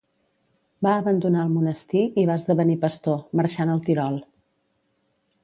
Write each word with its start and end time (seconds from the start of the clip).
Va 0.87 0.93
abandonar 1.01 1.43
el 1.47 1.51
monestir 1.57 2.03
i 2.23 2.25
va 2.31 2.39
esdevenir 2.41 2.79
pastor, 2.87 3.21
marxant 3.41 3.75
al 3.75 3.85
Tirol. 3.91 4.19